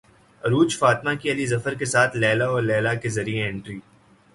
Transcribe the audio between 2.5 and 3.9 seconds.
لیلی کے ذریعے انٹری